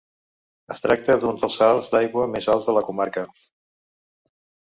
[0.75, 3.27] Es tracta d'un dels salts d'aigua més alts de la comarca.